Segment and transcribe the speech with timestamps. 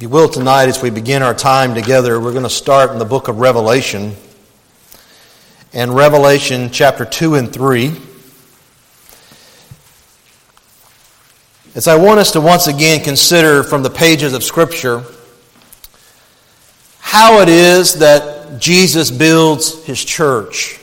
[0.00, 2.98] If you will, tonight, as we begin our time together, we're going to start in
[2.98, 4.16] the book of Revelation.
[5.74, 7.92] And Revelation chapter 2 and 3.
[11.74, 15.04] As I want us to once again consider from the pages of Scripture
[17.00, 20.80] how it is that Jesus builds his church.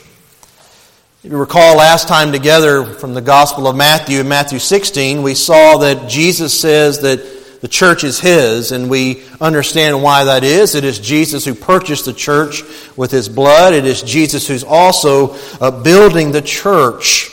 [1.24, 5.34] If you recall last time together from the Gospel of Matthew, in Matthew 16, we
[5.34, 10.74] saw that Jesus says that the church is His, and we understand why that is.
[10.74, 12.62] It is Jesus who purchased the church
[12.96, 13.74] with His blood.
[13.74, 17.30] It is Jesus who's also uh, building the church.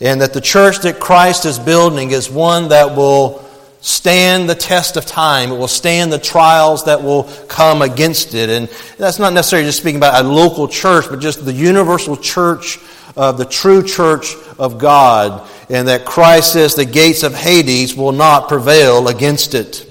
[0.00, 3.44] And that the church that Christ is building is one that will
[3.80, 5.50] stand the test of time.
[5.52, 8.50] It will stand the trials that will come against it.
[8.50, 12.78] And that's not necessarily just speaking about a local church, but just the universal church
[13.16, 18.12] of the true church of God, and that Christ says the gates of Hades will
[18.12, 19.84] not prevail against it.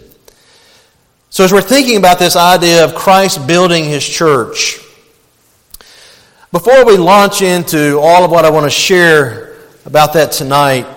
[1.30, 4.80] So, as we're thinking about this idea of Christ building his church,
[6.52, 10.88] before we launch into all of what I want to share about that tonight,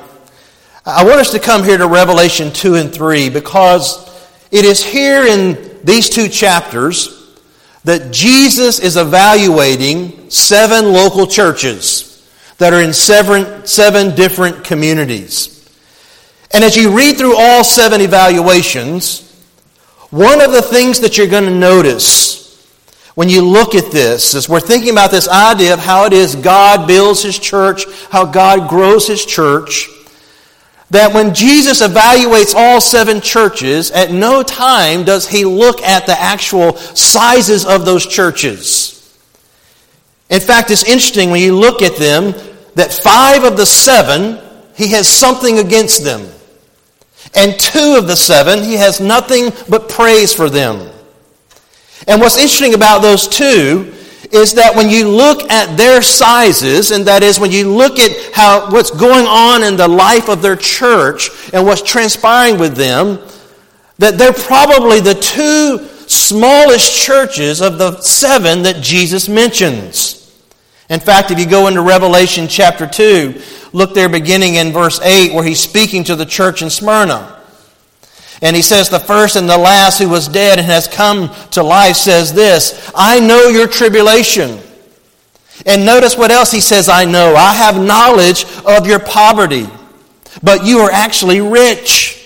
[0.87, 4.09] I want us to come here to Revelation 2 and 3 because
[4.51, 7.39] it is here in these two chapters
[7.85, 12.10] that Jesus is evaluating seven local churches
[12.61, 15.57] that are in seven, seven different communities.
[16.53, 19.27] And as you read through all seven evaluations,
[20.11, 22.39] one of the things that you're going to notice
[23.15, 26.37] when you look at this is we're thinking about this idea of how it is
[26.37, 29.89] God builds his church, how God grows his church.
[30.91, 36.21] That when Jesus evaluates all seven churches, at no time does he look at the
[36.21, 39.00] actual sizes of those churches.
[40.31, 42.33] In fact, it's interesting when you look at them,
[42.77, 44.39] that five of the seven,
[44.77, 46.27] he has something against them.
[47.35, 50.91] And two of the seven, he has nothing but praise for them.
[52.07, 53.93] And what's interesting about those two
[54.33, 58.33] is that when you look at their sizes, and that is when you look at
[58.33, 63.19] how what's going on in the life of their church and what's transpiring with them,
[63.99, 70.20] that they're probably the two smallest churches of the seven that Jesus mentions.
[70.91, 73.41] In fact, if you go into Revelation chapter 2,
[73.73, 77.41] look there beginning in verse 8 where he's speaking to the church in Smyrna.
[78.43, 81.63] And he says, The first and the last who was dead and has come to
[81.63, 84.59] life says this I know your tribulation.
[85.65, 87.37] And notice what else he says, I know.
[87.37, 89.69] I have knowledge of your poverty,
[90.43, 92.17] but you are actually rich.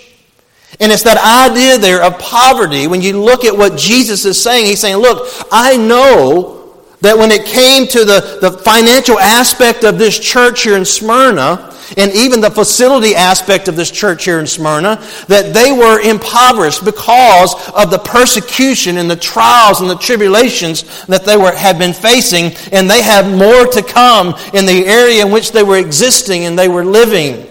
[0.81, 2.87] And it's that idea there of poverty.
[2.87, 6.64] When you look at what Jesus is saying, he's saying, Look, I know
[7.05, 11.71] that when it came to the, the financial aspect of this church here in Smyrna,
[11.99, 14.97] and even the facility aspect of this church here in Smyrna,
[15.29, 21.27] that they were impoverished because of the persecution and the trials and the tribulations that
[21.27, 25.31] they were, had been facing, and they had more to come in the area in
[25.31, 27.47] which they were existing and they were living.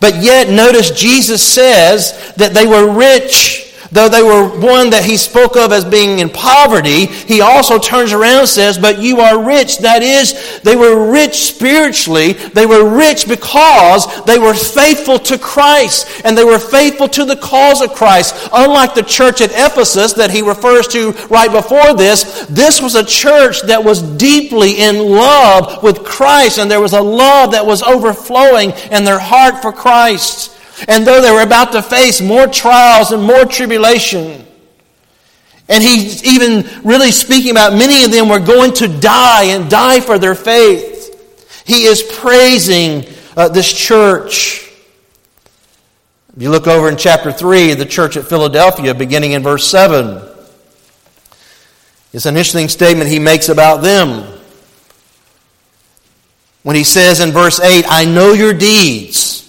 [0.00, 3.63] But yet, notice Jesus says that they were rich
[3.94, 8.12] Though they were one that he spoke of as being in poverty, he also turns
[8.12, 9.78] around and says, But you are rich.
[9.78, 12.32] That is, they were rich spiritually.
[12.32, 17.36] They were rich because they were faithful to Christ and they were faithful to the
[17.36, 18.48] cause of Christ.
[18.52, 23.04] Unlike the church at Ephesus that he refers to right before this, this was a
[23.04, 27.84] church that was deeply in love with Christ and there was a love that was
[27.84, 30.53] overflowing in their heart for Christ.
[30.88, 34.44] And though they were about to face more trials and more tribulation,
[35.68, 40.00] and he's even really speaking about many of them were going to die and die
[40.00, 43.04] for their faith, he is praising
[43.36, 44.70] uh, this church.
[46.36, 50.20] If you look over in chapter 3, the church at Philadelphia, beginning in verse 7,
[52.12, 54.30] it's an interesting statement he makes about them.
[56.62, 59.43] When he says in verse 8, I know your deeds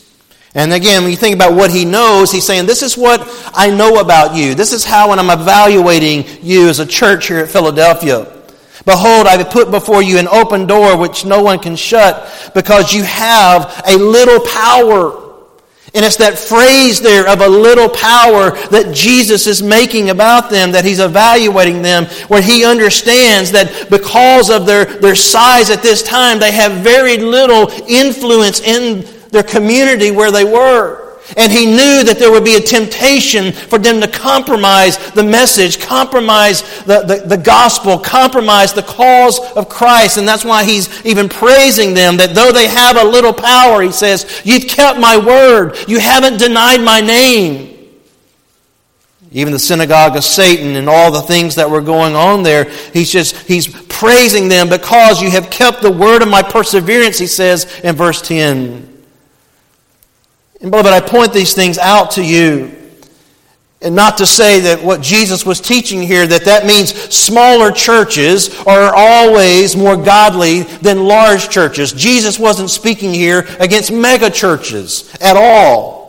[0.55, 3.21] and again, when you think about what he knows, he's saying, This is what
[3.53, 4.55] I know about you.
[4.55, 8.31] This is how, when I'm evaluating you as a church here at Philadelphia.
[8.85, 12.93] Behold, I have put before you an open door which no one can shut because
[12.93, 15.23] you have a little power.
[15.93, 20.71] And it's that phrase there of a little power that Jesus is making about them,
[20.71, 26.03] that he's evaluating them, where he understands that because of their, their size at this
[26.03, 29.05] time, they have very little influence in
[29.35, 31.05] their community where they were.
[31.37, 35.79] And he knew that there would be a temptation for them to compromise the message,
[35.79, 40.17] compromise the, the, the, gospel, compromise the cause of Christ.
[40.17, 43.91] And that's why he's even praising them that though they have a little power, he
[43.91, 45.77] says, You've kept my word.
[45.87, 47.89] You haven't denied my name.
[49.31, 52.65] even the synagogue of Satan and all the things that were going on there.
[52.93, 57.27] He's just, he's praising them because you have kept the word of my perseverance, he
[57.27, 58.94] says in verse 10.
[60.61, 62.71] And beloved, I point these things out to you.
[63.81, 68.57] And not to say that what Jesus was teaching here, that that means smaller churches
[68.65, 71.91] are always more godly than large churches.
[71.91, 76.05] Jesus wasn't speaking here against mega churches at all.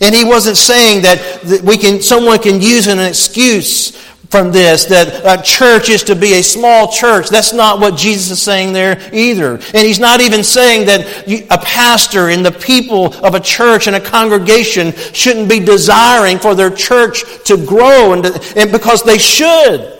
[0.00, 3.96] And he wasn't saying that we can, someone can use an excuse
[4.30, 7.28] from this that a church is to be a small church.
[7.28, 9.54] That's not what Jesus is saying there either.
[9.54, 13.96] And he's not even saying that a pastor and the people of a church and
[13.96, 19.18] a congregation shouldn't be desiring for their church to grow and, to, and because they
[19.18, 19.97] should.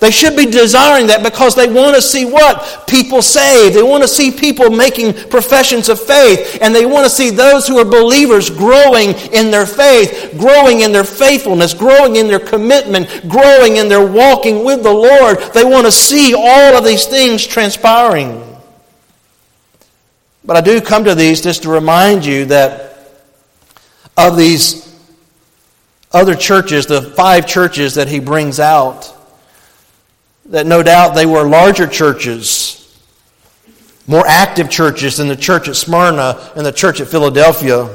[0.00, 2.86] They should be desiring that because they want to see what?
[2.88, 3.76] People saved.
[3.76, 6.58] They want to see people making professions of faith.
[6.62, 10.92] And they want to see those who are believers growing in their faith, growing in
[10.92, 15.38] their faithfulness, growing in their commitment, growing in their walking with the Lord.
[15.52, 18.42] They want to see all of these things transpiring.
[20.46, 22.96] But I do come to these just to remind you that
[24.16, 24.98] of these
[26.10, 29.14] other churches, the five churches that he brings out,
[30.50, 32.76] that no doubt they were larger churches,
[34.06, 37.86] more active churches than the church at Smyrna and the church at Philadelphia,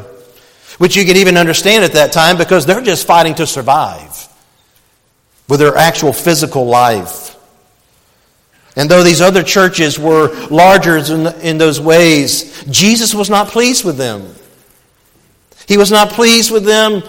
[0.77, 4.27] which you can even understand at that time because they're just fighting to survive
[5.47, 7.35] with their actual physical life.
[8.77, 13.85] And though these other churches were larger in, in those ways, Jesus was not pleased
[13.85, 14.33] with them.
[15.67, 17.03] He was not pleased with them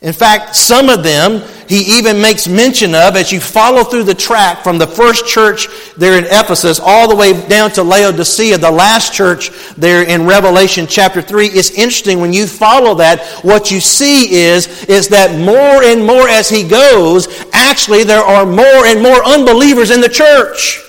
[0.00, 4.14] in fact, some of them he even makes mention of as you follow through the
[4.14, 5.66] track from the first church
[5.96, 10.86] there in Ephesus all the way down to Laodicea, the last church there in Revelation
[10.86, 11.48] chapter 3.
[11.48, 16.28] It's interesting when you follow that, what you see is, is that more and more
[16.28, 20.80] as he goes, actually there are more and more unbelievers in the church.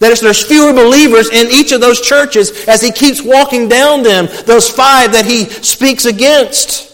[0.00, 4.02] That is, there's fewer believers in each of those churches as he keeps walking down
[4.02, 6.89] them, those five that he speaks against.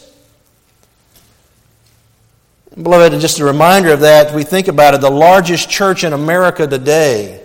[2.80, 6.66] Beloved, just a reminder of that, we think about it, the largest church in America
[6.66, 7.42] today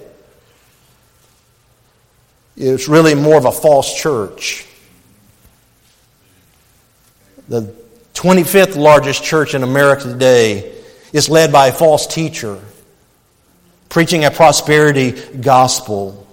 [2.58, 4.68] is really more of a false church.
[7.48, 7.74] The
[8.14, 10.74] 25th largest church in America today
[11.14, 12.60] is led by a false teacher
[13.88, 16.28] preaching a prosperity gospel.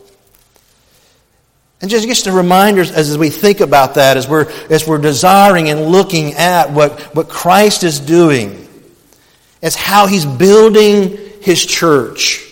[1.81, 5.69] And just, just a reminder as we think about that, as we're, as we're desiring
[5.69, 8.68] and looking at what, what Christ is doing
[9.63, 12.45] as how he's building his church.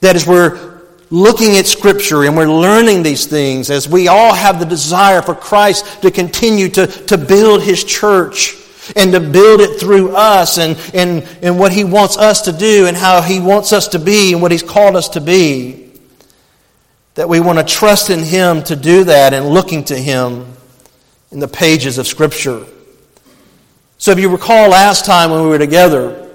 [0.00, 4.58] That is, we're looking at Scripture and we're learning these things, as we all have
[4.58, 8.54] the desire for Christ to continue to, to build his church
[8.94, 12.86] and to build it through us and, and, and what he wants us to do
[12.86, 15.90] and how he wants us to be and what he's called us to be.
[17.14, 20.46] That we want to trust in him to do that and looking to him
[21.32, 22.64] in the pages of Scripture.
[23.98, 26.26] So if you recall last time when we were together,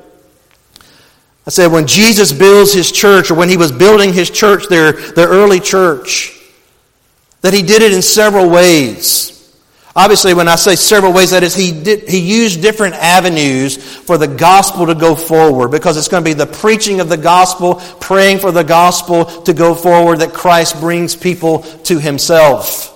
[1.45, 4.93] I said when Jesus builds his church, or when he was building his church, their,
[4.93, 6.37] their early church,
[7.41, 9.31] that he did it in several ways.
[9.93, 14.17] Obviously, when I say several ways, that is, he, did, he used different avenues for
[14.17, 17.75] the gospel to go forward because it's going to be the preaching of the gospel,
[17.99, 22.87] praying for the gospel to go forward, that Christ brings people to himself.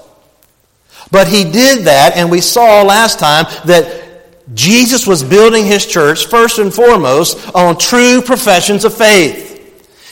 [1.12, 4.05] But he did that, and we saw last time that
[4.54, 9.45] Jesus was building his church first and foremost on true professions of faith.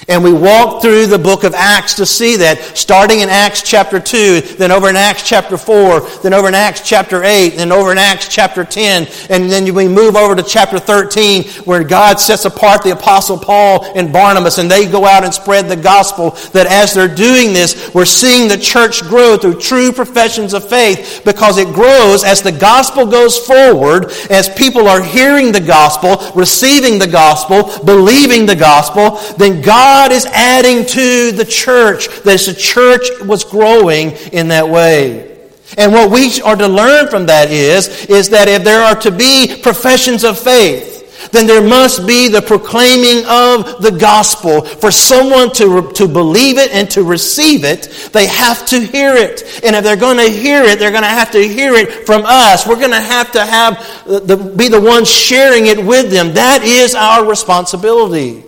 [0.08, 4.00] And we walk through the book of Acts to see that, starting in Acts chapter
[4.00, 7.92] 2, then over in Acts chapter 4, then over in Acts chapter 8, then over
[7.92, 12.46] in Acts chapter 10, and then we move over to chapter 13, where God sets
[12.46, 16.32] apart the apostle Paul and Barnabas, and they go out and spread the gospel.
[16.52, 21.22] That as they're doing this, we're seeing the church grow through true professions of faith,
[21.24, 27.00] because it grows as the gospel goes forward, as people are hearing the gospel, receiving
[27.00, 32.08] the gospel, believing the gospel, then God God is adding to the church.
[32.24, 35.38] That the church was growing in that way.
[35.78, 39.12] And what we are to learn from that is, is that if there are to
[39.12, 44.62] be professions of faith, then there must be the proclaiming of the gospel.
[44.62, 49.62] For someone to, to believe it and to receive it, they have to hear it.
[49.64, 52.24] And if they're going to hear it, they're going to have to hear it from
[52.26, 52.66] us.
[52.66, 53.74] We're going to have to have
[54.08, 56.34] uh, the, be the ones sharing it with them.
[56.34, 58.44] That is our responsibility.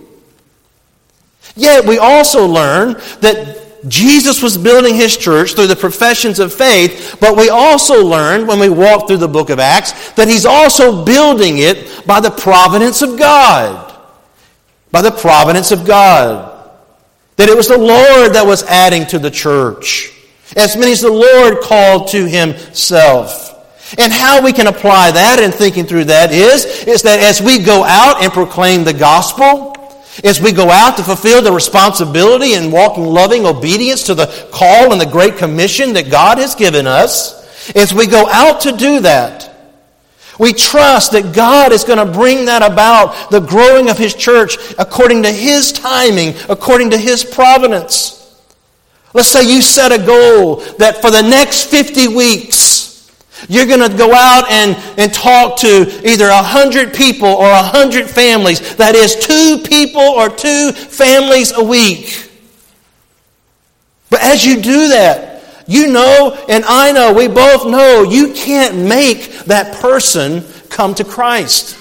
[1.55, 7.17] Yet we also learn that Jesus was building his church through the professions of faith,
[7.19, 11.05] but we also learn when we walk through the book of Acts that he's also
[11.05, 13.93] building it by the providence of God.
[14.91, 16.51] By the providence of God.
[17.37, 20.11] That it was the Lord that was adding to the church.
[20.55, 23.51] As many as the Lord called to himself.
[23.99, 27.59] And how we can apply that and thinking through that is, is that as we
[27.59, 29.74] go out and proclaim the gospel,
[30.23, 35.01] as we go out to fulfill the responsibility in loving obedience to the call and
[35.01, 37.43] the great commission that God has given us,
[37.75, 39.51] as we go out to do that,
[40.39, 44.57] we trust that God is going to bring that about, the growing of His church
[44.77, 48.11] according to His timing, according to His providence.
[49.13, 52.74] Let's say you set a goal that for the next 50 weeks,
[53.49, 57.61] you're going to go out and, and talk to either a 100 people or a
[57.61, 58.75] 100 families.
[58.77, 62.31] That is, two people or two families a week.
[64.09, 68.77] But as you do that, you know, and I know, we both know, you can't
[68.77, 71.77] make that person come to Christ.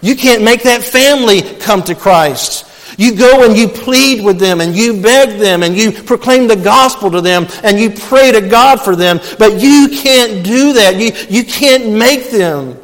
[0.00, 2.67] You can't make that family come to Christ.
[2.98, 6.56] You go and you plead with them and you beg them and you proclaim the
[6.56, 10.96] gospel to them and you pray to God for them, but you can't do that.
[10.96, 12.76] You, you can't make them.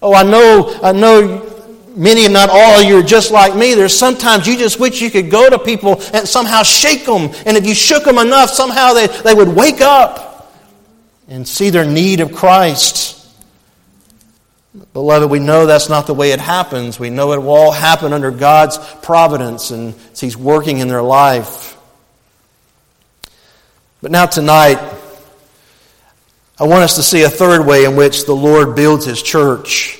[0.00, 1.46] Oh, I know, I know
[1.94, 3.74] many and not all of you are just like me.
[3.74, 7.30] There's sometimes you just wish you could go to people and somehow shake them.
[7.44, 10.56] And if you shook them enough, somehow they, they would wake up
[11.28, 13.19] and see their need of Christ.
[14.92, 17.00] Beloved, we know that's not the way it happens.
[17.00, 21.76] We know it will all happen under God's providence and He's working in their life.
[24.00, 24.78] But now, tonight,
[26.58, 29.98] I want us to see a third way in which the Lord builds His church.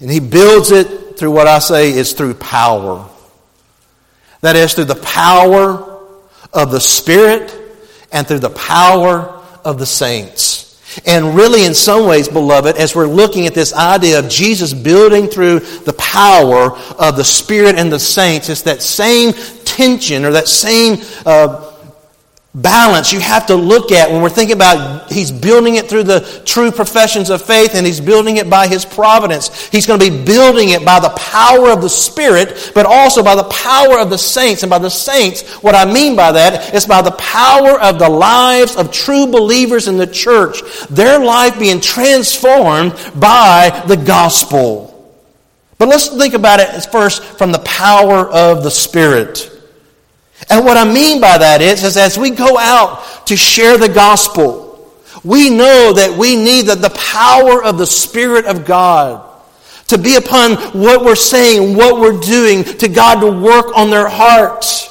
[0.00, 3.08] And He builds it through what I say is through power.
[4.40, 6.00] That is, through the power
[6.52, 7.54] of the Spirit
[8.10, 10.47] and through the power of the saints.
[11.06, 15.26] And really, in some ways, beloved, as we're looking at this idea of Jesus building
[15.26, 19.32] through the power of the Spirit and the saints, it's that same
[19.64, 21.67] tension or that same uh,
[22.54, 26.20] balance you have to look at when we're thinking about he's building it through the
[26.46, 29.68] true professions of faith and he's building it by his providence.
[29.68, 33.34] He's going to be building it by the power of the Spirit, but also by
[33.34, 34.62] the power of the saints.
[34.62, 38.08] And by the saints, what I mean by that is by the power of the
[38.08, 44.86] lives of true believers in the church, their life being transformed by the gospel.
[45.76, 49.57] But let's think about it first from the power of the Spirit.
[50.50, 53.88] And what I mean by that is, is as we go out to share the
[53.88, 54.66] gospel,
[55.24, 59.24] we know that we need the, the power of the Spirit of God
[59.88, 63.90] to be upon what we're saying, and what we're doing, to God to work on
[63.90, 64.88] their hearts.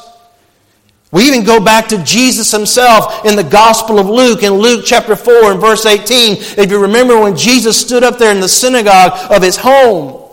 [1.12, 5.16] We even go back to Jesus himself in the Gospel of Luke, in Luke chapter
[5.16, 6.38] 4 and verse 18.
[6.58, 10.27] If you remember when Jesus stood up there in the synagogue of his home,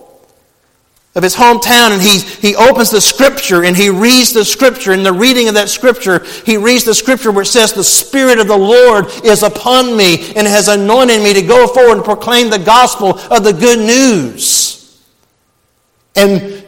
[1.14, 4.92] of his hometown and he, he opens the scripture and he reads the scripture.
[4.92, 8.40] In the reading of that scripture, he reads the scripture where it says, The Spirit
[8.40, 12.50] of the Lord is upon me and has anointed me to go forward and proclaim
[12.50, 15.02] the gospel of the good news.
[16.16, 16.63] And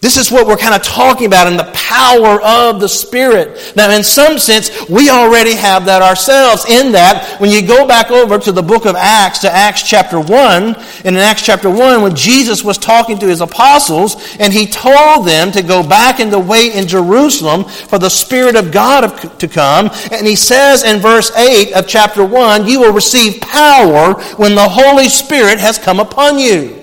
[0.00, 3.74] this is what we're kind of talking about in the power of the Spirit.
[3.76, 6.64] Now, in some sense, we already have that ourselves.
[6.64, 10.18] In that, when you go back over to the book of Acts, to Acts chapter
[10.18, 14.66] 1, and in Acts chapter 1, when Jesus was talking to his apostles, and he
[14.66, 19.38] told them to go back and to wait in Jerusalem for the Spirit of God
[19.38, 24.14] to come, and he says in verse 8 of chapter 1, You will receive power
[24.36, 26.79] when the Holy Spirit has come upon you.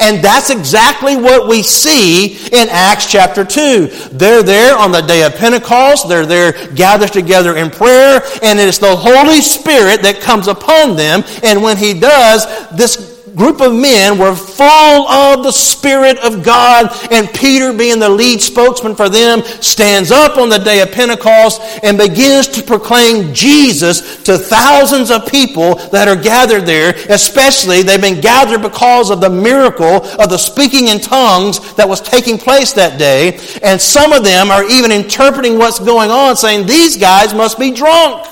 [0.00, 3.86] And that's exactly what we see in Acts chapter 2.
[4.12, 6.08] They're there on the day of Pentecost.
[6.08, 8.22] They're there gathered together in prayer.
[8.42, 11.24] And it's the Holy Spirit that comes upon them.
[11.42, 16.90] And when He does, this group of men were full of the Spirit of God,
[17.12, 21.62] and Peter, being the lead spokesman for them, stands up on the day of Pentecost
[21.84, 26.94] and begins to proclaim Jesus to thousands of people that are gathered there.
[27.08, 32.00] Especially, they've been gathered because of the miracle of the speaking in tongues that was
[32.00, 33.38] taking place that day.
[33.62, 37.70] And some of them are even interpreting what's going on, saying, These guys must be
[37.70, 38.26] drunk.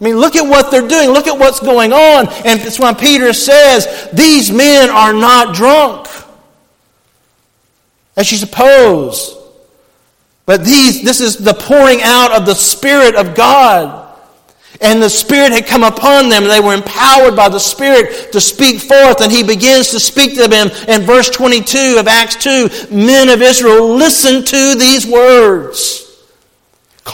[0.00, 1.10] I mean, look at what they're doing.
[1.10, 2.28] Look at what's going on.
[2.44, 6.06] And it's when Peter says, These men are not drunk,
[8.16, 9.36] as you suppose.
[10.46, 14.06] But these, this is the pouring out of the Spirit of God.
[14.80, 16.44] And the Spirit had come upon them.
[16.44, 19.20] They were empowered by the Spirit to speak forth.
[19.20, 23.42] And he begins to speak to them in verse 22 of Acts 2 Men of
[23.42, 26.07] Israel, listen to these words.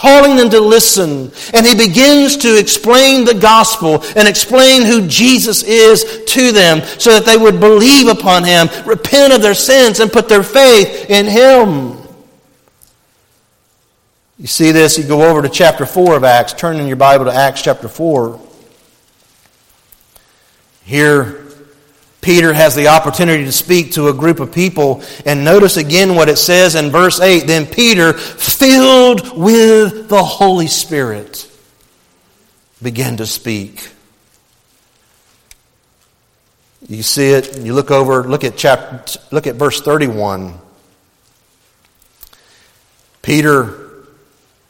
[0.05, 1.31] Calling them to listen.
[1.51, 7.11] And he begins to explain the gospel and explain who Jesus is to them so
[7.13, 11.25] that they would believe upon him, repent of their sins, and put their faith in
[11.25, 11.97] him.
[14.37, 16.53] You see this, you go over to chapter 4 of Acts.
[16.53, 18.39] Turn in your Bible to Acts chapter 4.
[20.83, 21.44] Here,
[22.25, 25.03] Peter has the opportunity to speak to a group of people.
[25.27, 27.45] And notice again what it says in verse 8.
[27.45, 31.47] Then Peter, filled with the Holy Spirit,
[32.81, 33.91] began to speak.
[36.87, 40.55] You see it, you look over, look at chapter, look at verse 31.
[43.21, 43.84] Peter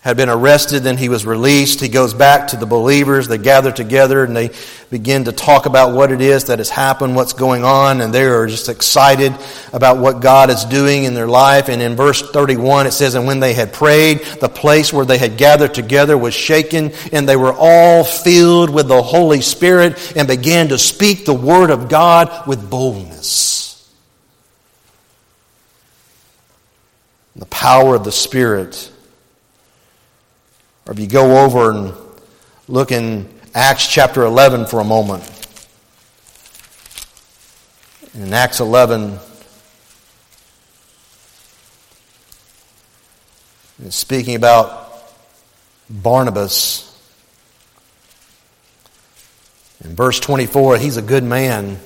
[0.05, 1.81] had been arrested, then he was released.
[1.81, 3.27] He goes back to the believers.
[3.27, 4.51] They gather together and they
[4.91, 8.23] begin to talk about what it is that has happened, what's going on, and they
[8.23, 9.33] are just excited
[9.73, 11.69] about what God is doing in their life.
[11.69, 15.17] And in verse 31, it says, And when they had prayed, the place where they
[15.17, 20.27] had gathered together was shaken, and they were all filled with the Holy Spirit and
[20.27, 23.91] began to speak the word of God with boldness.
[27.35, 28.91] The power of the Spirit
[30.85, 31.93] or if you go over and
[32.67, 35.23] look in Acts chapter 11 for a moment.
[38.13, 39.17] In Acts 11,
[43.83, 45.13] it's speaking about
[45.89, 46.91] Barnabas.
[49.83, 51.79] In verse 24, he's a good man,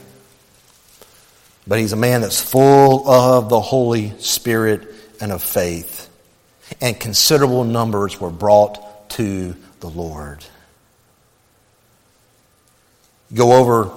[1.67, 4.87] but he's a man that's full of the Holy Spirit
[5.21, 6.09] and of faith.
[6.81, 10.43] And considerable numbers were brought to the Lord.
[13.33, 13.91] Go over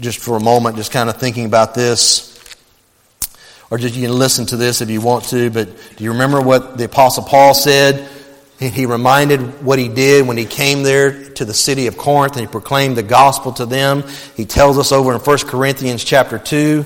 [0.00, 2.34] just for a moment, just kind of thinking about this.
[3.70, 6.40] Or just you can listen to this if you want to, but do you remember
[6.40, 8.08] what the Apostle Paul said?
[8.58, 12.40] He reminded what he did when he came there to the city of Corinth and
[12.40, 14.02] he proclaimed the gospel to them.
[14.36, 16.84] He tells us over in 1 Corinthians chapter 2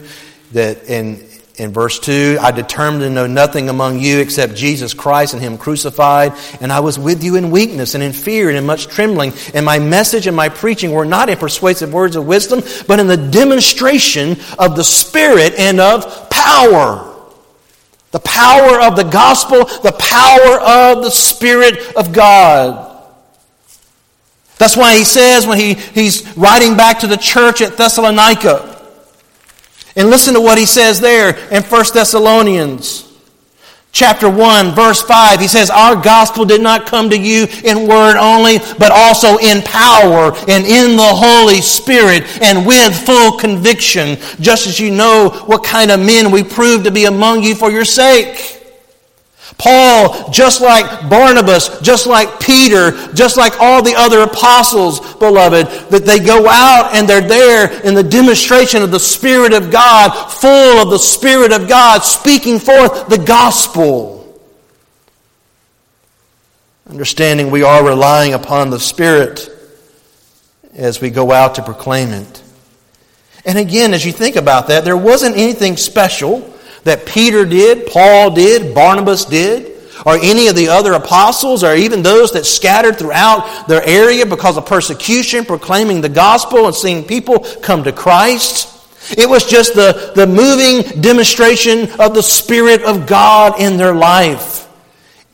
[0.53, 1.27] that in
[1.57, 5.59] in verse 2, I determined to know nothing among you except Jesus Christ and Him
[5.59, 6.33] crucified.
[6.63, 9.35] And I was with you in weakness and in fear and in much trembling.
[9.53, 13.07] And my message and my preaching were not in persuasive words of wisdom, but in
[13.07, 17.11] the demonstration of the Spirit and of power.
[18.13, 22.89] The power of the gospel, the power of the Spirit of God.
[24.57, 28.72] That's why he says when he, he's writing back to the church at Thessalonica,
[29.97, 33.13] and listen to what he says there in 1 Thessalonians
[33.93, 38.17] chapter 1 verse 5 he says our gospel did not come to you in word
[38.17, 44.67] only but also in power and in the holy spirit and with full conviction just
[44.67, 47.85] as you know what kind of men we proved to be among you for your
[47.85, 48.62] sake
[49.63, 56.05] Paul, just like Barnabas, just like Peter, just like all the other apostles, beloved, that
[56.05, 60.83] they go out and they're there in the demonstration of the Spirit of God, full
[60.83, 64.43] of the Spirit of God, speaking forth the gospel.
[66.91, 69.49] Understanding we are relying upon the Spirit
[70.75, 72.43] as we go out to proclaim it.
[73.45, 76.52] And again, as you think about that, there wasn't anything special
[76.85, 79.73] that Peter did, Paul did, Barnabas did,
[80.05, 84.57] or any of the other apostles, or even those that scattered throughout their area because
[84.57, 88.69] of persecution, proclaiming the gospel and seeing people come to Christ.
[89.17, 94.61] It was just the, the moving demonstration of the Spirit of God in their life.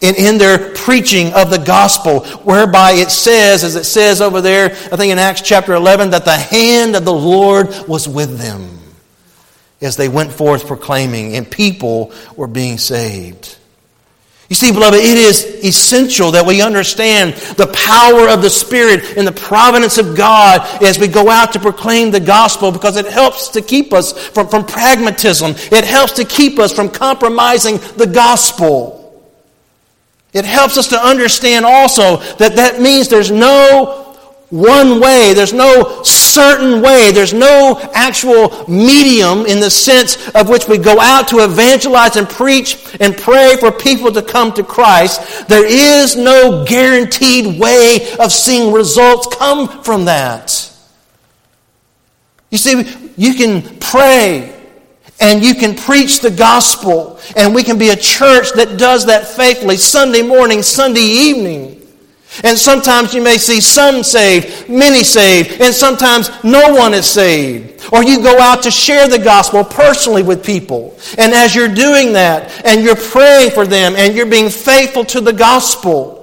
[0.00, 4.70] and in their preaching of the gospel, whereby it says, as it says over there,
[4.70, 8.77] I think in Acts chapter 11, that the hand of the Lord was with them
[9.80, 13.58] as they went forth proclaiming, and people were being saved.
[14.48, 19.26] You see, beloved, it is essential that we understand the power of the Spirit and
[19.26, 23.48] the providence of God as we go out to proclaim the gospel because it helps
[23.48, 25.52] to keep us from, from pragmatism.
[25.70, 28.98] It helps to keep us from compromising the gospel.
[30.32, 34.07] It helps us to understand also that that means there's no
[34.50, 35.34] one way.
[35.34, 37.10] There's no certain way.
[37.12, 42.28] There's no actual medium in the sense of which we go out to evangelize and
[42.28, 45.48] preach and pray for people to come to Christ.
[45.48, 50.64] There is no guaranteed way of seeing results come from that.
[52.50, 54.54] You see, you can pray
[55.20, 59.26] and you can preach the gospel and we can be a church that does that
[59.26, 61.77] faithfully Sunday morning, Sunday evening.
[62.44, 67.82] And sometimes you may see some saved, many saved, and sometimes no one is saved.
[67.92, 70.98] Or you go out to share the gospel personally with people.
[71.16, 75.20] And as you're doing that, and you're praying for them, and you're being faithful to
[75.20, 76.17] the gospel,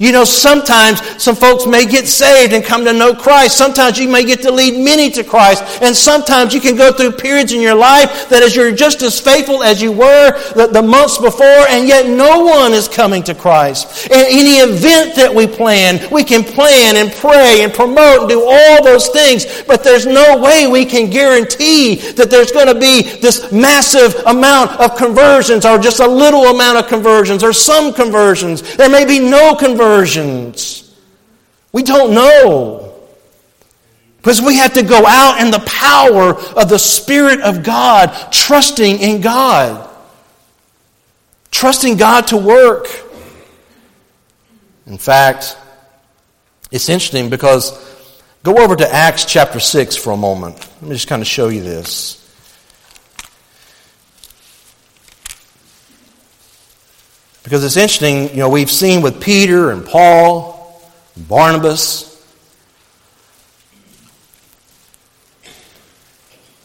[0.00, 3.58] You know, sometimes some folks may get saved and come to know Christ.
[3.58, 5.62] Sometimes you may get to lead many to Christ.
[5.82, 9.20] And sometimes you can go through periods in your life that as you're just as
[9.20, 13.34] faithful as you were the, the months before, and yet no one is coming to
[13.34, 14.08] Christ.
[14.10, 18.42] And any event that we plan, we can plan and pray and promote and do
[18.48, 23.02] all those things, but there's no way we can guarantee that there's going to be
[23.02, 28.62] this massive amount of conversions or just a little amount of conversions or some conversions.
[28.76, 30.94] There may be no conversions conversions.
[31.72, 32.94] We don't know.
[34.18, 38.98] Because we have to go out in the power of the Spirit of God, trusting
[38.98, 39.88] in God.
[41.50, 42.86] Trusting God to work.
[44.86, 45.56] In fact,
[46.70, 47.72] it's interesting because
[48.42, 50.58] go over to Acts chapter 6 for a moment.
[50.80, 52.19] Let me just kind of show you this.
[57.42, 60.82] Because it's interesting, you know, we've seen with Peter and Paul,
[61.16, 62.06] and Barnabas.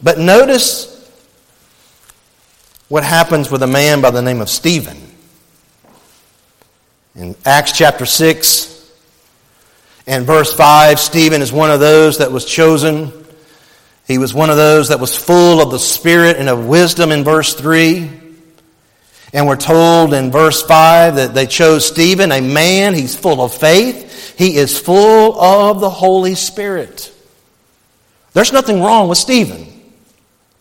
[0.02, 0.92] But notice
[2.88, 4.96] what happens with a man by the name of Stephen.
[7.14, 8.92] In Acts chapter 6
[10.06, 13.10] and verse 5, Stephen is one of those that was chosen.
[14.06, 17.24] He was one of those that was full of the Spirit and of wisdom in
[17.24, 18.15] verse 3.
[19.36, 23.52] And we're told in verse 5 that they chose Stephen, a man, he's full of
[23.52, 27.12] faith, he is full of the Holy Spirit.
[28.32, 29.66] There's nothing wrong with Stephen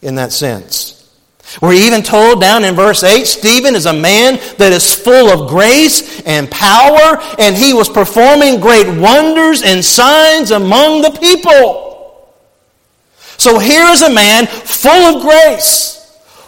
[0.01, 1.09] in that sense.
[1.61, 5.47] We're even told down in verse 8 Stephen is a man that is full of
[5.47, 12.35] grace and power, and he was performing great wonders and signs among the people.
[13.37, 15.95] So here is a man full of grace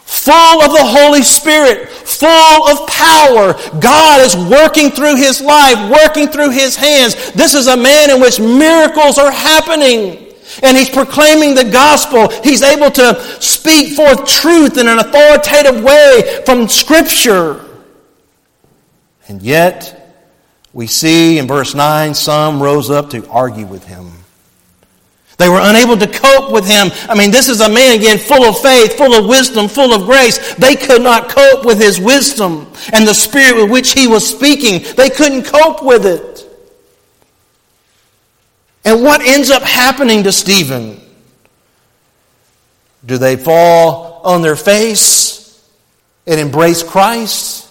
[0.08, 3.54] full of the Holy Spirit, full of power.
[3.80, 7.34] God is working through his life, working through his hands.
[7.34, 10.34] This is a man in which miracles are happening.
[10.64, 12.30] And he's proclaiming the gospel.
[12.42, 17.66] He's able to speak forth truth in an authoritative way from Scripture.
[19.28, 19.94] And yet,
[20.72, 24.12] we see in verse 9, some rose up to argue with him.
[25.38, 26.90] They were unable to cope with him.
[27.08, 30.06] I mean, this is a man, again, full of faith, full of wisdom, full of
[30.06, 30.56] grace.
[30.56, 34.84] They could not cope with his wisdom and the spirit with which he was speaking.
[34.96, 36.44] They couldn't cope with it.
[38.84, 41.00] And what ends up happening to Stephen?
[43.06, 45.62] Do they fall on their face
[46.26, 47.70] and embrace Christ?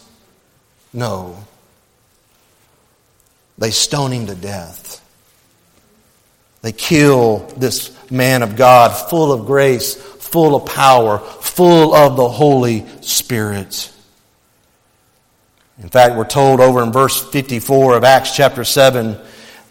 [0.93, 1.37] No.
[3.59, 5.03] They stone him to death.
[6.67, 12.29] They kill this man of God, full of grace, full of power, full of the
[12.29, 13.93] Holy Spirit.
[15.81, 19.17] In fact, we're told over in verse 54 of Acts chapter 7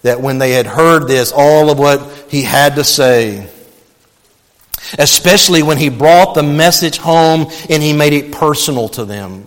[0.03, 3.45] that when they had heard this, all of what he had to say,
[4.97, 9.45] especially when he brought the message home and he made it personal to them.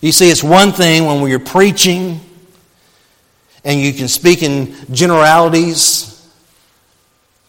[0.00, 2.20] You see, it's one thing when we're preaching
[3.64, 6.08] and you can speak in generalities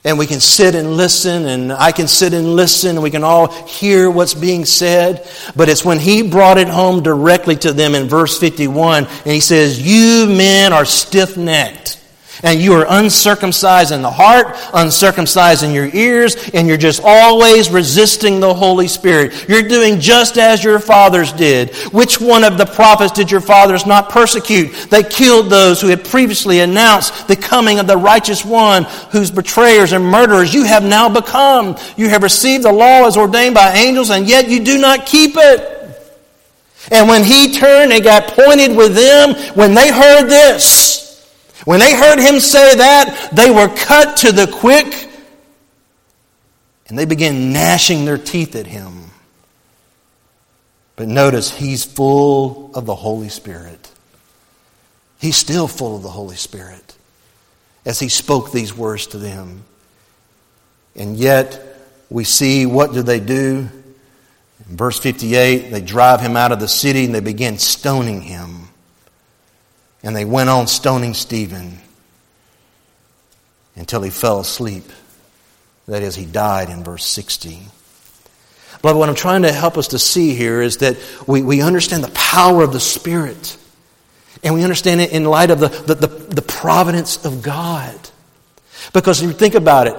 [0.06, 3.23] and we can sit and listen and I can sit and listen and we can
[3.23, 5.28] all hear what's being said.
[5.56, 9.39] But it's when he brought it home directly to them in verse 51 and he
[9.39, 12.03] says, You men are stiff necked
[12.43, 17.69] and you are uncircumcised in the heart, uncircumcised in your ears, and you're just always
[17.69, 19.47] resisting the Holy Spirit.
[19.47, 21.73] You're doing just as your fathers did.
[21.91, 24.73] Which one of the prophets did your fathers not persecute?
[24.89, 29.93] They killed those who had previously announced the coming of the righteous one, whose betrayers
[29.93, 31.77] and murderers you have now become.
[31.95, 35.32] You have received the law as ordained by angels, and yet you do not keep
[35.36, 35.79] it.
[36.91, 41.03] And when he turned and got pointed with them, when they heard this,
[41.65, 45.10] when they heard him say that, they were cut to the quick
[46.88, 49.06] and they began gnashing their teeth at him.
[50.95, 53.89] But notice, he's full of the Holy Spirit.
[55.19, 56.95] He's still full of the Holy Spirit
[57.86, 59.63] as he spoke these words to them.
[60.95, 61.60] And yet,
[62.10, 63.69] we see what do they do?
[64.69, 68.62] In verse 58, they drive him out of the city and they begin stoning him.
[70.04, 71.80] And they went on stoning Stephen
[73.76, 74.84] until he fell asleep.
[75.88, 77.60] That is, he died in verse 60.
[78.82, 82.04] But what I'm trying to help us to see here is that we, we understand
[82.04, 83.58] the power of the Spirit.
[84.44, 87.98] And we understand it in light of the, the, the, the providence of God.
[88.92, 89.96] Because if you think about it,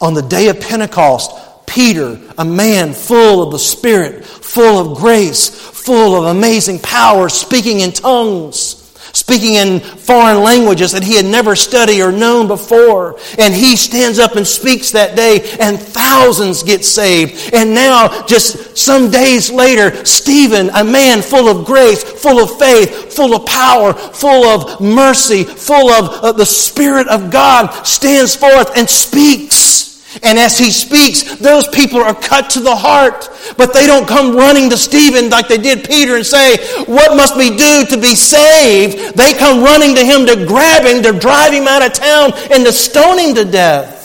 [0.00, 1.32] on the day of Pentecost,
[1.66, 7.80] Peter, a man full of the Spirit, full of grace, full of amazing power, speaking
[7.80, 8.83] in tongues,
[9.14, 13.18] speaking in foreign languages that he had never studied or known before.
[13.38, 17.54] And he stands up and speaks that day, and thousands get saved.
[17.54, 23.14] And now, just some days later, Stephen, a man full of grace, full of faith,
[23.14, 28.76] full of power, full of mercy, full of uh, the Spirit of God, stands forth
[28.76, 29.93] and speaks.
[30.22, 33.28] And as he speaks, those people are cut to the heart.
[33.56, 37.36] But they don't come running to Stephen like they did Peter and say, What must
[37.36, 39.16] we do to be saved?
[39.16, 42.64] They come running to him to grab him, to drive him out of town, and
[42.64, 44.02] to stone him to death.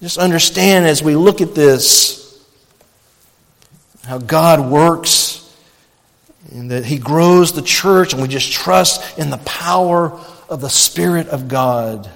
[0.00, 2.18] Just understand as we look at this
[4.04, 5.38] how God works
[6.52, 10.70] and that He grows the church, and we just trust in the power of the
[10.70, 12.10] Spirit of God.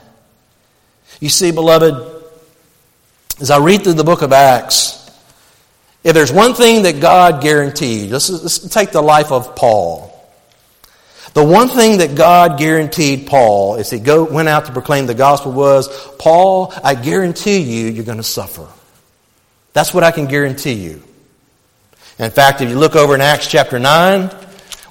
[1.22, 2.24] You see, beloved,
[3.40, 5.08] as I read through the book of Acts,
[6.02, 10.08] if there's one thing that God guaranteed, let's, let's take the life of Paul.
[11.34, 15.14] The one thing that God guaranteed Paul as he go, went out to proclaim the
[15.14, 18.66] gospel was, Paul, I guarantee you, you're going to suffer.
[19.74, 21.04] That's what I can guarantee you.
[22.18, 24.28] In fact, if you look over in Acts chapter 9,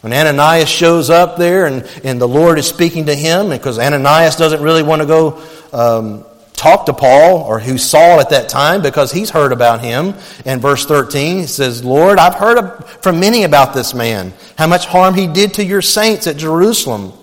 [0.02, 4.36] when Ananias shows up there and, and the Lord is speaking to him, because Ananias
[4.36, 6.26] doesn't really want to go um,
[6.62, 10.14] talk to Paul or who Saul at that time because he's heard about him.
[10.46, 14.86] In verse 13, he says, Lord, I've heard from many about this man, how much
[14.86, 17.14] harm he did to your saints at Jerusalem.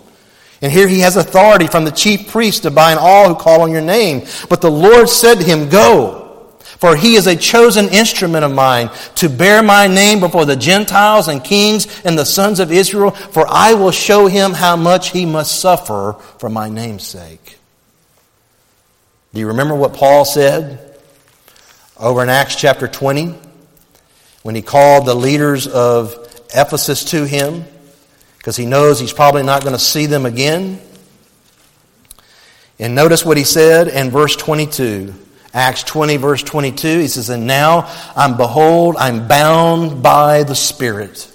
[0.60, 3.70] And here he has authority from the chief priest to bind all who call on
[3.70, 4.26] your name.
[4.48, 6.27] But the Lord said to him, Go.
[6.78, 11.26] For he is a chosen instrument of mine to bear my name before the Gentiles
[11.26, 15.26] and kings and the sons of Israel, for I will show him how much he
[15.26, 17.58] must suffer for my name's sake.
[19.34, 20.96] Do you remember what Paul said
[21.98, 23.34] over in Acts chapter 20
[24.44, 26.14] when he called the leaders of
[26.54, 27.64] Ephesus to him
[28.36, 30.80] because he knows he's probably not going to see them again?
[32.78, 35.12] And notice what he said in verse 22.
[35.58, 41.28] Acts 20, verse 22, he says, And now I'm, behold, I'm bound by the Spirit.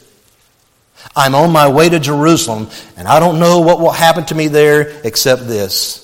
[1.13, 4.47] I'm on my way to Jerusalem, and I don't know what will happen to me
[4.47, 5.99] there except this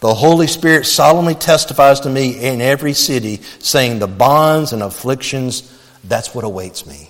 [0.00, 5.62] the Holy Spirit solemnly testifies to me in every city, saying, The bonds and afflictions,
[6.04, 7.08] that's what awaits me.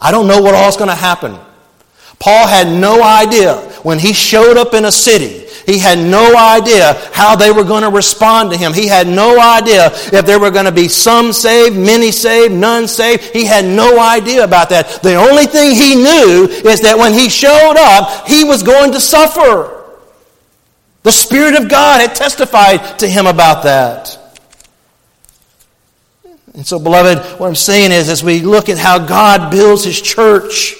[0.00, 1.38] I don't know what all's going to happen.
[2.18, 5.46] Paul had no idea when he showed up in a city.
[5.66, 8.72] He had no idea how they were going to respond to him.
[8.72, 12.88] He had no idea if there were going to be some saved, many saved, none
[12.88, 13.22] saved.
[13.24, 15.02] He had no idea about that.
[15.02, 19.00] The only thing he knew is that when he showed up, he was going to
[19.00, 19.84] suffer.
[21.02, 24.18] The Spirit of God had testified to him about that.
[26.54, 30.00] And so, beloved, what I'm saying is, as we look at how God builds His
[30.00, 30.74] church,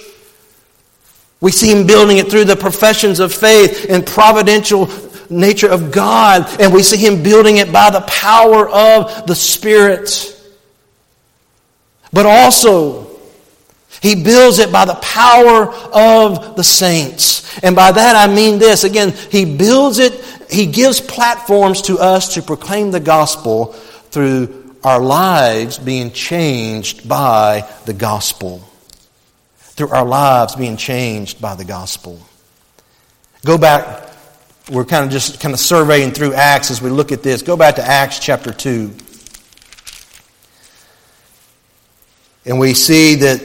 [1.42, 4.88] we see Him building it through the professions of faith and providential
[5.28, 10.38] nature of God, and we see Him building it by the power of the Spirit.
[12.12, 13.18] But also,
[14.00, 17.42] He builds it by the power of the saints.
[17.62, 18.85] And by that I mean this.
[18.85, 20.12] Again, he builds it,
[20.50, 23.72] he gives platforms to us to proclaim the gospel
[24.11, 28.62] through our lives being changed by the gospel.
[29.74, 32.20] Through our lives being changed by the gospel.
[33.44, 34.11] Go back,
[34.70, 37.42] we're kind of just kind of surveying through Acts as we look at this.
[37.42, 38.92] Go back to Acts chapter 2.
[42.44, 43.40] And we see that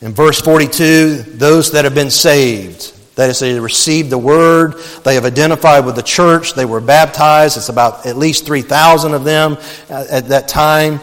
[0.00, 5.14] in verse 42, those that have been saved, that is, they received the word, they
[5.14, 7.56] have identified with the church, they were baptized.
[7.56, 9.56] It's about at least 3,000 of them
[9.88, 11.00] at that time.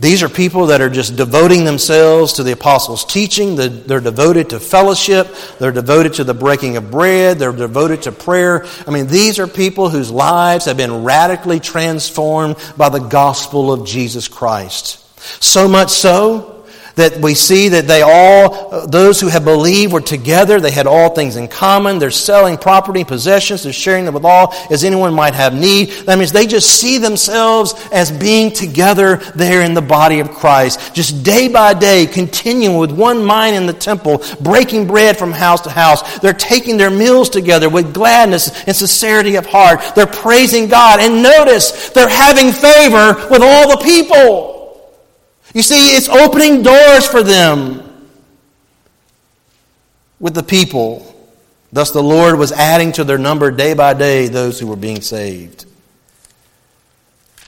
[0.00, 3.54] These are people that are just devoting themselves to the apostles' teaching.
[3.54, 5.28] They're devoted to fellowship.
[5.60, 7.38] They're devoted to the breaking of bread.
[7.38, 8.66] They're devoted to prayer.
[8.86, 13.86] I mean, these are people whose lives have been radically transformed by the gospel of
[13.86, 15.00] Jesus Christ.
[15.42, 16.53] So much so
[16.96, 20.60] that we see that they all, those who have believed were together.
[20.60, 21.98] They had all things in common.
[21.98, 23.62] They're selling property, possessions.
[23.62, 25.90] They're sharing them with all as anyone might have need.
[26.06, 30.94] That means they just see themselves as being together there in the body of Christ.
[30.94, 35.62] Just day by day, continuing with one mind in the temple, breaking bread from house
[35.62, 36.18] to house.
[36.20, 39.80] They're taking their meals together with gladness and sincerity of heart.
[39.94, 41.00] They're praising God.
[41.00, 44.53] And notice, they're having favor with all the people.
[45.54, 47.80] You see, it's opening doors for them
[50.18, 51.10] with the people.
[51.72, 55.00] Thus, the Lord was adding to their number day by day those who were being
[55.00, 55.64] saved.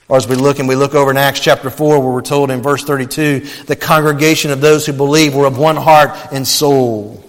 [0.08, 2.52] Or as we look and we look over in Acts chapter 4, where we're told
[2.52, 7.24] in verse 32, the congregation of those who believe were of one heart and soul.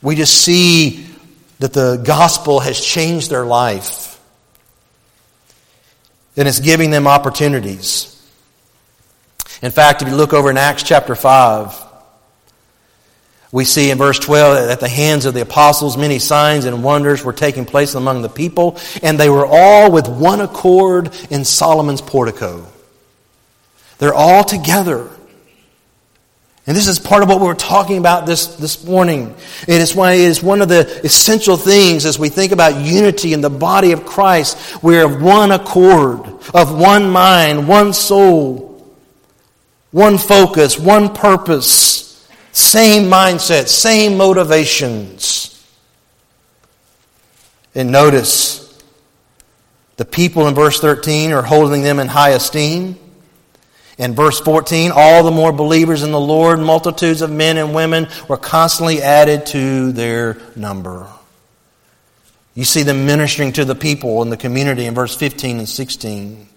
[0.00, 1.06] We just see
[1.58, 4.18] that the gospel has changed their life.
[6.34, 8.17] And it's giving them opportunities.
[9.62, 11.86] In fact, if you look over in Acts chapter 5,
[13.50, 16.84] we see in verse 12 that at the hands of the apostles many signs and
[16.84, 21.44] wonders were taking place among the people, and they were all with one accord in
[21.44, 22.66] Solomon's portico.
[23.98, 25.10] They're all together.
[26.66, 29.34] And this is part of what we are talking about this, this morning.
[29.62, 33.32] It is, why it is one of the essential things as we think about unity
[33.32, 34.82] in the body of Christ.
[34.82, 38.67] We are of one accord, of one mind, one soul,
[39.90, 42.28] one focus, one purpose.
[42.52, 45.44] Same mindset, same motivations.
[47.74, 48.82] And notice,
[49.96, 52.98] the people in verse 13 are holding them in high esteem.
[53.98, 58.08] In verse 14, all the more believers in the Lord, multitudes of men and women
[58.28, 61.08] were constantly added to their number.
[62.54, 66.48] You see them ministering to the people in the community in verse 15 and 16.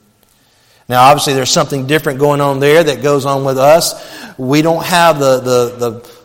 [0.92, 3.94] Now, obviously, there's something different going on there that goes on with us.
[4.38, 6.21] We don't have the, the, the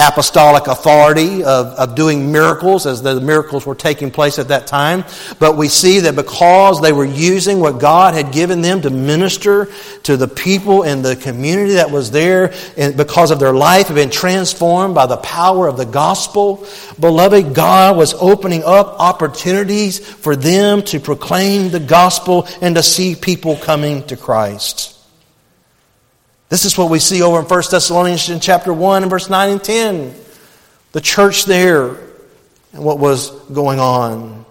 [0.00, 5.04] apostolic authority of, of doing miracles as the miracles were taking place at that time.
[5.38, 9.68] But we see that because they were using what God had given them to minister
[10.04, 13.94] to the people in the community that was there, and because of their life had
[13.94, 16.66] been transformed by the power of the gospel,
[16.98, 23.14] beloved, God was opening up opportunities for them to proclaim the gospel and to see
[23.14, 24.99] people coming to Christ.
[26.50, 29.64] This is what we see over in 1 Thessalonians chapter 1 and verse 9 and
[29.64, 30.14] 10.
[30.92, 31.96] The church there
[32.72, 34.44] and what was going on.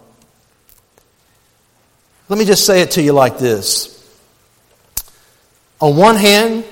[2.29, 3.95] Let me just say it to you like this.
[5.81, 6.63] On one hand,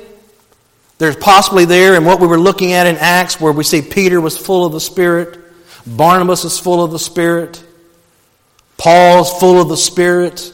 [0.97, 4.21] there's possibly there in what we were looking at in Acts where we see Peter
[4.21, 5.39] was full of the Spirit,
[5.85, 7.63] Barnabas is full of the Spirit,
[8.77, 10.53] Paul's full of the Spirit.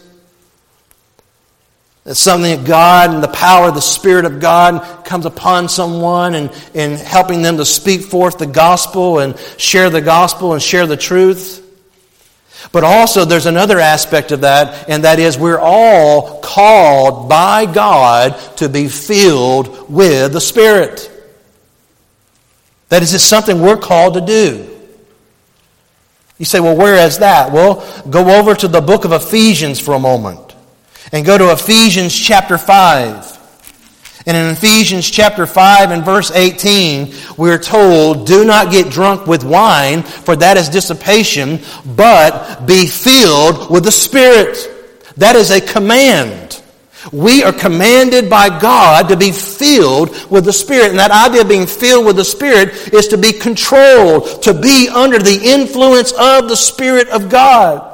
[2.05, 6.35] It's something that God and the power of the Spirit of God comes upon someone
[6.35, 10.85] and, and helping them to speak forth the gospel and share the gospel and share
[10.85, 11.61] the truth.
[12.73, 18.37] But also, there's another aspect of that, and that is we're all called by God
[18.57, 21.09] to be filled with the Spirit.
[22.89, 24.69] That is just something we're called to do.
[26.37, 27.53] You say, well, where is that?
[27.53, 30.42] Well, go over to the book of Ephesians for a moment
[31.13, 33.39] and go to Ephesians chapter 5.
[34.25, 39.43] And in Ephesians chapter 5 and verse 18, we're told, Do not get drunk with
[39.43, 44.57] wine, for that is dissipation, but be filled with the Spirit.
[45.17, 46.61] That is a command.
[47.11, 50.89] We are commanded by God to be filled with the Spirit.
[50.89, 54.89] And that idea of being filled with the Spirit is to be controlled, to be
[54.89, 57.92] under the influence of the Spirit of God.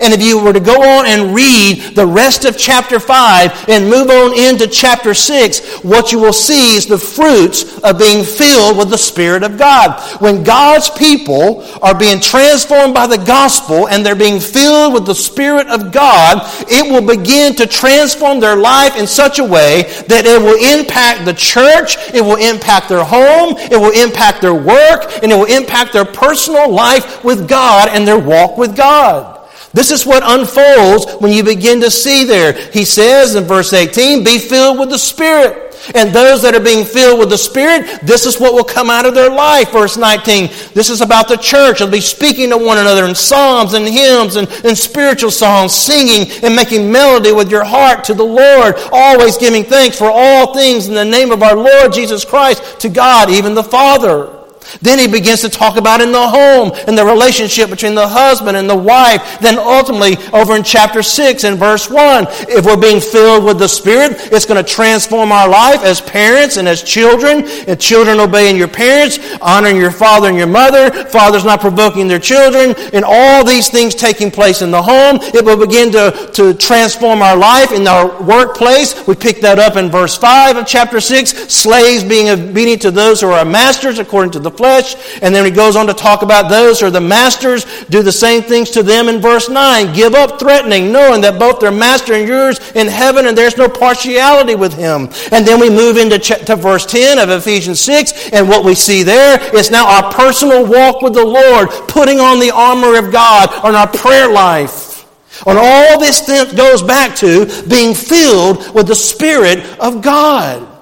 [0.00, 3.90] And if you were to go on and read the rest of chapter 5 and
[3.90, 8.76] move on into chapter 6, what you will see is the fruits of being filled
[8.76, 10.00] with the Spirit of God.
[10.20, 15.14] When God's people are being transformed by the gospel and they're being filled with the
[15.14, 20.24] Spirit of God, it will begin to transform their life in such a way that
[20.24, 25.10] it will impact the church, it will impact their home, it will impact their work,
[25.22, 29.39] and it will impact their personal life with God and their walk with God.
[29.72, 32.52] This is what unfolds when you begin to see there.
[32.72, 35.68] He says in verse 18, be filled with the Spirit.
[35.94, 39.06] And those that are being filled with the Spirit, this is what will come out
[39.06, 39.70] of their life.
[39.72, 41.78] Verse 19, this is about the church.
[41.78, 46.30] They'll be speaking to one another in psalms and hymns and, and spiritual songs, singing
[46.42, 50.88] and making melody with your heart to the Lord, always giving thanks for all things
[50.88, 54.39] in the name of our Lord Jesus Christ to God, even the Father.
[54.82, 58.56] Then he begins to talk about in the home and the relationship between the husband
[58.56, 59.38] and the wife.
[59.40, 63.68] Then ultimately, over in chapter 6 and verse 1, if we're being filled with the
[63.68, 67.44] Spirit, it's going to transform our life as parents and as children.
[67.66, 72.18] And children obeying your parents, honoring your father and your mother, fathers not provoking their
[72.18, 75.18] children, and all these things taking place in the home.
[75.22, 79.06] It will begin to, to transform our life in our workplace.
[79.06, 81.52] We pick that up in verse 5 of chapter 6.
[81.52, 84.94] Slaves being obedient to those who are masters according to the flesh.
[85.22, 88.12] And then he goes on to talk about those who are the masters, do the
[88.12, 89.94] same things to them in verse 9.
[89.94, 93.68] Give up threatening, knowing that both their master and yours in heaven, and there's no
[93.68, 95.08] partiality with him.
[95.32, 99.02] And then we move into to verse 10 of Ephesians 6, and what we see
[99.02, 103.48] there is now our personal walk with the Lord, putting on the armor of God
[103.64, 105.06] on our prayer life
[105.46, 106.20] And all this
[106.52, 110.79] goes back to being filled with the Spirit of God.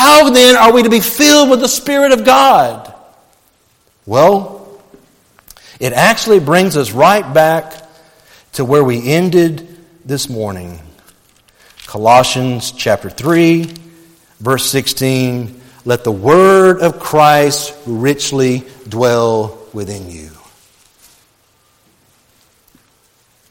[0.00, 2.94] How then are we to be filled with the Spirit of God?
[4.06, 4.80] Well,
[5.78, 7.74] it actually brings us right back
[8.52, 9.68] to where we ended
[10.06, 10.80] this morning.
[11.84, 13.74] Colossians chapter 3,
[14.38, 15.60] verse 16.
[15.84, 20.30] Let the word of Christ richly dwell within you.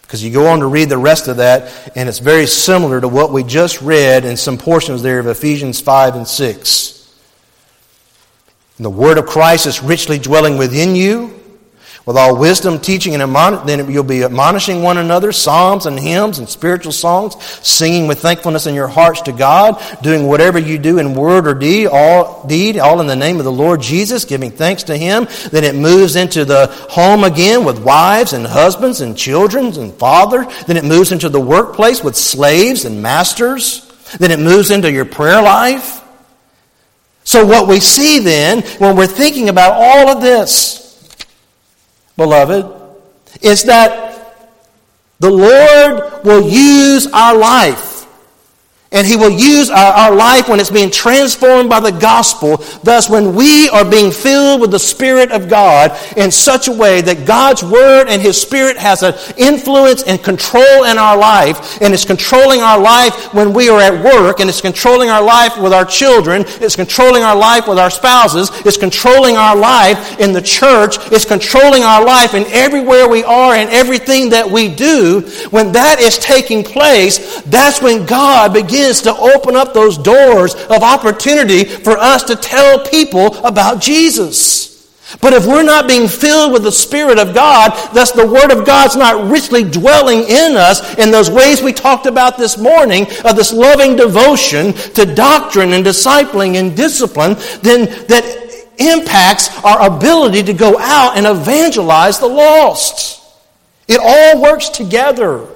[0.09, 3.07] Because you go on to read the rest of that, and it's very similar to
[3.07, 7.15] what we just read in some portions there of Ephesians 5 and 6.
[8.77, 11.38] And the word of Christ is richly dwelling within you
[12.09, 13.21] with all wisdom, teaching, and
[13.67, 18.65] then you'll be admonishing one another, psalms and hymns and spiritual songs, singing with thankfulness
[18.65, 22.79] in your hearts to God, doing whatever you do in word or deed, all deed,
[22.79, 25.27] all in the name of the Lord Jesus, giving thanks to Him.
[25.51, 30.47] Then it moves into the home again with wives and husbands and children and father.
[30.65, 33.85] Then it moves into the workplace with slaves and masters.
[34.17, 36.03] Then it moves into your prayer life.
[37.23, 40.88] So what we see then, when we're thinking about all of this,
[42.19, 42.67] beloved,
[43.41, 44.11] is that
[45.19, 47.88] the Lord will use our life
[48.91, 52.57] and He will use our, our, life when it's being transformed by the gospel.
[52.83, 57.01] Thus, when we are being filled with the Spirit of God in such a way
[57.01, 61.93] that God's Word and His Spirit has an influence and control in our life, and
[61.93, 65.71] it's controlling our life when we are at work, and it's controlling our life with
[65.71, 70.41] our children, it's controlling our life with our spouses, it's controlling our life in the
[70.41, 75.21] church, it's controlling our life in everywhere we are and everything that we do.
[75.51, 80.55] When that is taking place, that's when God begins begins to open up those doors
[80.55, 84.69] of opportunity for us to tell people about Jesus.
[85.21, 88.65] But if we're not being filled with the Spirit of God, thus the Word of
[88.65, 93.35] God's not richly dwelling in us in those ways we talked about this morning of
[93.35, 100.53] this loving devotion to doctrine and discipling and discipline, then that impacts our ability to
[100.53, 103.21] go out and evangelize the lost.
[103.89, 105.47] It all works together.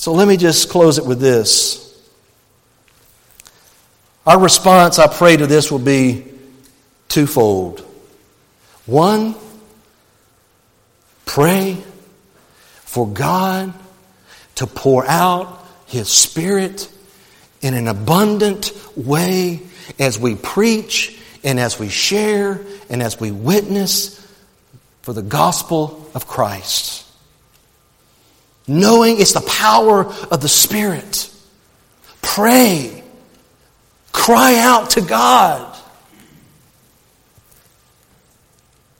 [0.00, 1.94] So let me just close it with this.
[4.24, 6.24] Our response, I pray, to this will be
[7.08, 7.80] twofold.
[8.86, 9.34] One,
[11.26, 11.76] pray
[12.86, 13.74] for God
[14.54, 16.90] to pour out His Spirit
[17.60, 19.60] in an abundant way
[19.98, 24.16] as we preach and as we share and as we witness
[25.02, 27.09] for the gospel of Christ
[28.66, 31.30] knowing it's the power of the Spirit.
[32.22, 33.02] Pray.
[34.12, 35.76] Cry out to God.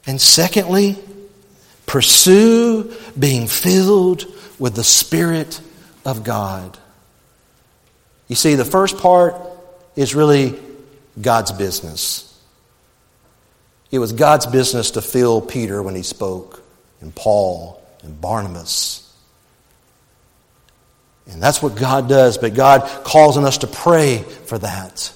[0.07, 0.99] And secondly,
[1.87, 4.25] pursue being filled
[4.59, 5.61] with the Spirit
[6.05, 6.79] of God.
[8.29, 9.35] You see, the first part
[9.97, 10.59] is really
[11.21, 12.27] God's business.
[13.91, 16.63] It was God's business to fill Peter when he spoke,
[17.01, 19.10] and Paul, and Barnabas.
[21.33, 25.13] And that's what God does, but God calls on us to pray for that.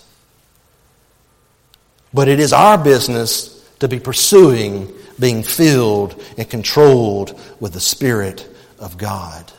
[2.12, 3.50] But it is our business
[3.80, 8.48] to be pursuing being filled and controlled with the Spirit
[8.78, 9.52] of God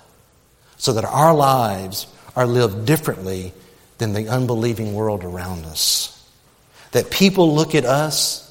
[0.77, 3.53] so that our lives are lived differently
[3.97, 6.11] than the unbelieving world around us.
[6.91, 8.41] That people look at us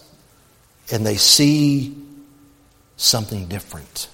[0.90, 1.96] and they see
[2.96, 4.08] something different.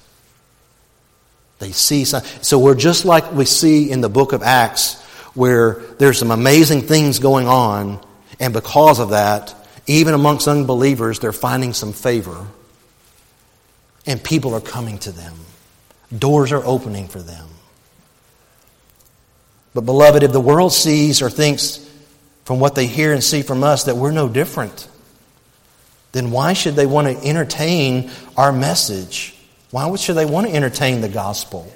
[1.60, 5.00] They see so we're just like we see in the book of Acts,
[5.34, 8.04] where there's some amazing things going on,
[8.40, 9.54] and because of that,
[9.86, 12.46] even amongst unbelievers, they're finding some favor.
[14.06, 15.34] And people are coming to them.
[16.16, 17.48] Doors are opening for them.
[19.74, 21.86] But, beloved, if the world sees or thinks
[22.44, 24.88] from what they hear and see from us that we're no different,
[26.12, 29.34] then why should they want to entertain our message?
[29.70, 31.72] Why should they want to entertain the gospel?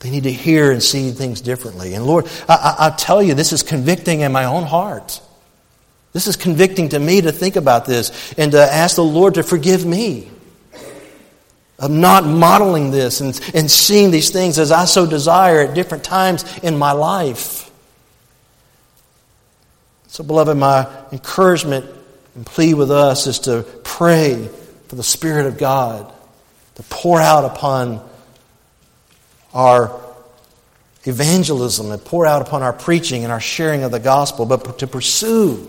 [0.00, 1.94] They need to hear and see things differently.
[1.94, 5.20] And Lord, I, I, I, tell you, this is convicting in my own heart.
[6.12, 9.42] This is convicting to me to think about this and to ask the Lord to
[9.42, 10.28] forgive me
[11.78, 16.04] of not modeling this and, and seeing these things as I so desire at different
[16.04, 17.70] times in my life.
[20.08, 21.86] So, beloved, my encouragement
[22.34, 24.50] and plea with us is to pray
[24.92, 26.12] for the Spirit of God
[26.74, 28.06] to pour out upon
[29.54, 29.98] our
[31.04, 34.86] evangelism and pour out upon our preaching and our sharing of the gospel, but to
[34.86, 35.66] pursue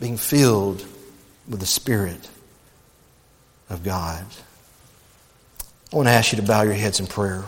[0.00, 0.82] being filled
[1.46, 2.26] with the Spirit.
[3.68, 4.24] of God.
[5.92, 7.44] I want to ask you to bow your heads in prayer.